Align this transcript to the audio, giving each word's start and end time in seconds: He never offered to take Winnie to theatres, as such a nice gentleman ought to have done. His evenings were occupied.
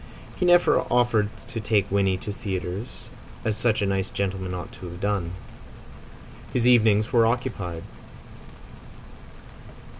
He 0.35 0.47
never 0.47 0.81
offered 0.89 1.29
to 1.49 1.59
take 1.61 1.91
Winnie 1.91 2.17
to 2.17 2.31
theatres, 2.31 3.01
as 3.45 3.55
such 3.55 3.83
a 3.83 3.85
nice 3.85 4.09
gentleman 4.09 4.51
ought 4.51 4.71
to 4.71 4.87
have 4.87 4.99
done. 4.99 5.33
His 6.51 6.67
evenings 6.67 7.13
were 7.13 7.27
occupied. 7.27 7.83